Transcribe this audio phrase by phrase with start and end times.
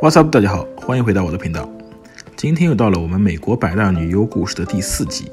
[0.00, 1.68] What's up，大家好，欢迎回到我的频道。
[2.34, 5.30] 今天又到了我们美国百大女优故事的第四集。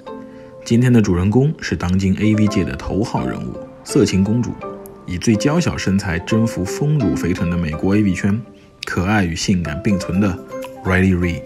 [0.66, 3.53] 今天的主人公是当今 AV 界的头号人物——
[3.85, 4.51] 色情公主，
[5.05, 8.41] 以最娇小身材征服丰乳肥臀的美国 AV 圈，
[8.83, 10.38] 可爱与性感并存的
[10.84, 11.43] Riley Reid。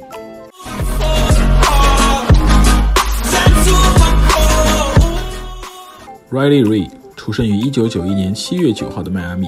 [6.31, 9.47] Riley Reid 出生于1991年7月9号的迈阿密，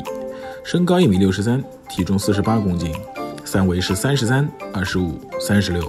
[0.63, 2.93] 身高一米六十三，体重四十八公斤。
[3.53, 5.83] 三围是三十三、二十五、三十六。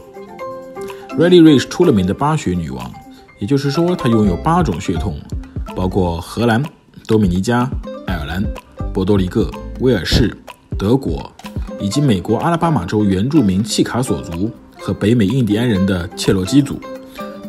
[1.16, 2.92] Riley Reid 是出了名的八血女王，
[3.40, 5.18] 也就是说，她拥有八种血统，
[5.74, 6.62] 包括荷兰、
[7.06, 7.66] 多米尼加、
[8.06, 8.45] 爱尔兰、
[8.92, 9.50] 波多黎各、
[9.80, 10.37] 威尔士、
[10.77, 11.32] 德国，
[11.80, 16.78] 以及美国阿拉巴马州原住民契卡索族和北美印第安人的切罗基族，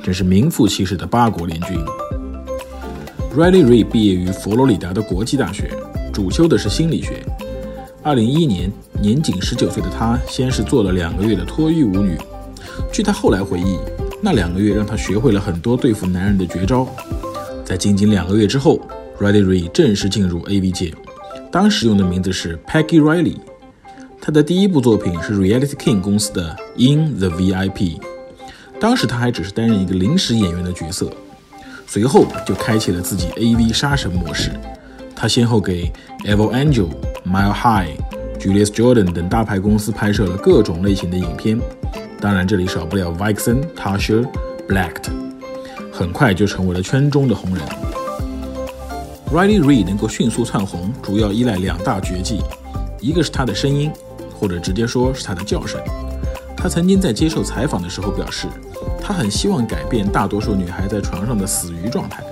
[0.01, 1.77] 真是名副其实的八国联军。
[3.35, 5.73] Riley Reid 毕业于佛罗里达的国际大学，
[6.13, 7.21] 主修的是心理学。
[8.01, 8.71] 二零一一年，
[9.05, 12.17] 年仅十九岁的她先是做了两个月的脱衣舞女。
[12.91, 13.77] 据她后来回忆，
[14.21, 16.87] 那两个月让她学会了很多对付男人的绝招。
[17.63, 18.79] 在仅仅两个月之后
[19.19, 20.93] ，Riley Reid 正式进入 AV 界，
[21.51, 23.37] 当时用的名字是 Peggy Riley。
[24.19, 26.55] 她的第一部作品是 Reality King 公司的
[26.95, 27.97] 《In the VIP》，
[28.79, 31.09] 当时她还只是担任一个临时演员的角色。
[31.87, 34.51] 随后就开启了自己 AV 杀神模式。
[35.15, 35.91] 她先后给
[36.25, 36.89] Evil Angel。
[37.25, 37.97] Mile High、
[38.45, 41.59] Julius Jordan 等大牌公司拍摄了各种类型的影片，
[42.21, 44.23] 当然这里少不了 Vixen、Tasha、
[44.69, 45.09] Blacked，
[45.91, 47.65] 很快就成为了圈中的红人。
[49.33, 52.39] Riley Reid 能够迅速窜红，主要依赖两大绝技，
[53.01, 53.91] 一个是她的声音，
[54.39, 55.81] 或者直接说是她的叫声。
[56.55, 58.45] 她曾经在接受采访的时候表示，
[59.01, 62.23] 她很希望改变大多数女孩在床上的死鱼状态，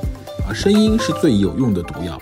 [0.48, 2.22] 而声音是最有用的毒药。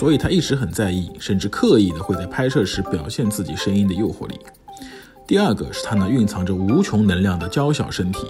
[0.00, 4.40] 所以他一直很在意，甚至刻意的会在拍摄时表现自己声音的诱惑力。
[5.26, 8.26] 第二个是他那蕴藏着无穷能量的娇小身体。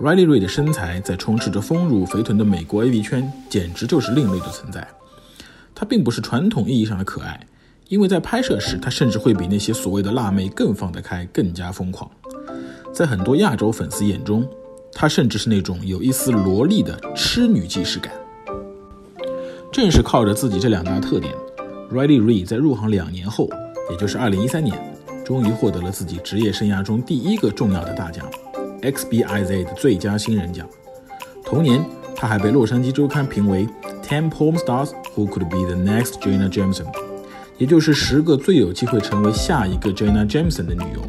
[0.00, 4.86] Riley Reid 的身材在充斥着丰乳肥臀的美国 AV 圈，简直就是另类的存在。
[5.74, 7.44] 她并不是传统意义上的可爱，
[7.88, 12.08] 因为在拍摄时，她甚至会比那些所谓的辣妹更放得开，更加疯狂。
[12.94, 14.48] 在很多亚洲粉丝眼中，
[14.92, 18.12] 她甚至是那种有一丝萝莉的痴女既视感。
[19.76, 21.34] 正是靠着自己这两大特点
[21.92, 23.46] ，Riley Reid 在入行两年后，
[23.90, 24.74] 也就是2013年，
[25.22, 28.24] 终于获得了自己职业生涯中第一个重要的大奖
[28.80, 30.66] ——XBIZ 的最佳新人奖。
[31.44, 31.84] 同年，
[32.16, 33.68] 他还被《洛杉矶周刊》评为
[34.02, 36.86] Ten Porn Stars Who Could Be the Next Jenna Jameson，
[37.58, 41.02] 也就是十个最有机会成为下一个 Jenna Jameson 的女优。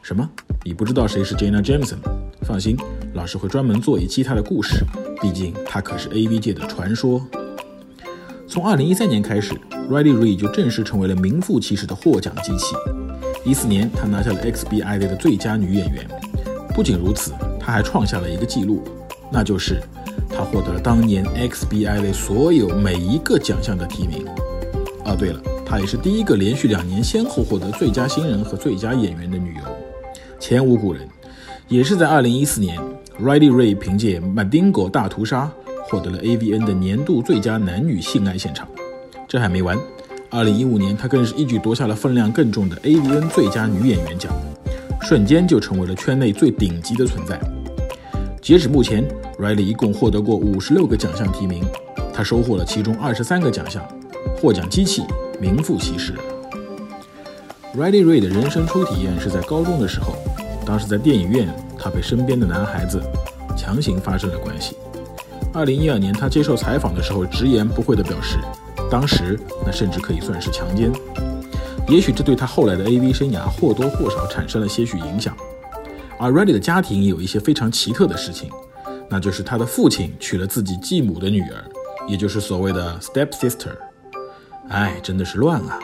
[0.00, 0.30] 什么？
[0.64, 1.98] 你不知道谁是 Jenna Jameson？
[2.42, 2.76] 放心，
[3.14, 4.84] 老师会专门做一期她的故事，
[5.20, 7.20] 毕竟她可是 AV 界的传说。
[8.50, 9.54] 从二零一三年开始
[9.88, 12.74] ，Riley Reid 就正式成为了名副其实的获奖机器。
[13.44, 16.04] 一四年，她拿下了 XBIZ 的最佳女演员。
[16.74, 18.82] 不仅如此，她还创下了一个记录，
[19.30, 19.80] 那就是
[20.28, 24.26] 她获得了当年 XBIZ 所有每一个奖项的提名。
[25.04, 29.60] 哦，对了，她也是第一个连续两年先后获得最佳新人和最佳演员的女优，
[30.40, 31.06] 前无古人。
[31.68, 32.76] 也是在二零一四年
[33.22, 35.44] ，Riley Reid 凭借《Mandingo 大屠杀》。
[35.90, 38.66] 获得了 AVN 的年度最佳男女性爱现场。
[39.26, 39.76] 这还没完，
[40.30, 44.32] 二零一五年，他更是一举夺下了分量更重的 AVN 最佳女演员奖，
[45.02, 47.40] 瞬间就成为了圈内最顶级的存在。
[48.40, 49.04] 截止目前
[49.38, 51.64] ，Riley 一共获得过五十六个奖项提名，
[52.14, 53.84] 他收获了其中二十三个奖项，
[54.40, 55.02] 获奖机器
[55.40, 56.14] 名副其实。
[57.76, 60.14] Riley Reid 的人生初体验是在高中的时候，
[60.64, 63.00] 当时在电影院，她被身边的男孩子
[63.56, 64.76] 强行发生了关系。
[65.52, 68.38] 二零一二年，他接受采访的时候直言不讳地表示，
[68.88, 70.92] 当时那甚至可以算是强奸。
[71.88, 75.36] 也许这对他后来的 AV 生涯或多或少产生了些许影响。
[76.20, 78.48] 而 Riley 的家庭有一些非常奇特的事情，
[79.08, 81.64] 那就是他的父亲娶了自己继母的女儿，
[82.06, 83.72] 也就是所谓的 step sister。
[84.68, 85.80] 哎，真的是乱啊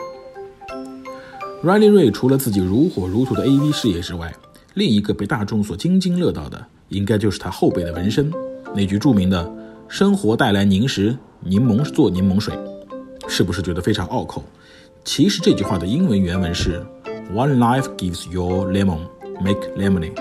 [1.61, 4.33] ！Riley Ray 除了自己如火如荼的 AV 事业之外，
[4.75, 8.31] 另一个被大众所津津乐道的，应该就是他后背的纹身。
[8.75, 9.49] 那句著名的
[9.87, 12.53] “生活带来凝时，柠檬做柠檬水”，
[13.27, 14.43] 是不是觉得非常拗口？
[15.03, 16.85] 其实这句话的英文原文是
[17.33, 18.99] “One life gives your lemon,
[19.41, 20.13] make lemonade”，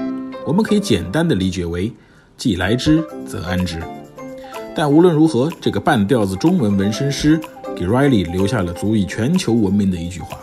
[0.47, 1.93] 我们可以简单的理解为
[2.39, 3.83] “既来之则安之”。
[4.75, 7.41] 但无论如何，这个半吊子中文纹身师
[7.75, 10.39] 给 Riley 留下了足以全球闻名的一句话。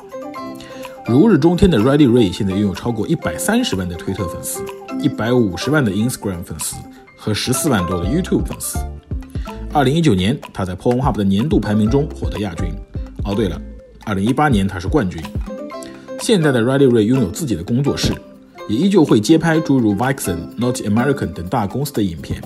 [1.06, 4.62] 如日中天的 Riley Ray 现在拥有超过一百三十万的推特粉丝，
[5.02, 6.76] 一百五十万的 Instagram 粉丝。
[7.16, 8.78] 和十四万多的 YouTube 粉丝。
[9.74, 12.68] 二零一九年，他在 Pornhub 的年度排名中获得亚军。
[13.26, 13.60] 哦，对了，
[14.06, 15.20] 二零一八年他是冠军。
[16.20, 18.14] 现在的 Riley Ray 拥有自己的工作室，
[18.70, 22.40] 也依旧会接拍诸如 Vixen、Not American 等大公司的影片。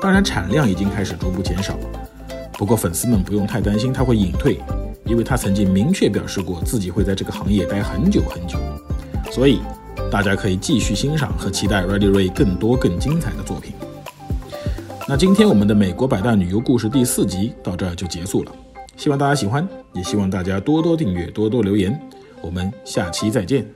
[0.00, 1.78] 当然，产量已经开始逐步减少。
[2.54, 4.58] 不过，粉丝们不用太担心他会隐退，
[5.04, 8.58] 因为他曾经明确表示过自己会在这个行业待很久很久。
[9.30, 9.60] 所以，
[10.10, 13.74] 大家可以继续欣赏和期待 Riley Ray 更多更精彩的作品。
[15.10, 18.52] 那今天我们的美国百大旅游故事第四集到这儿就结束了，
[18.94, 21.98] 希望大家喜欢，也希望大家多多订阅，多多留言。
[22.42, 23.66] 我们下期再见。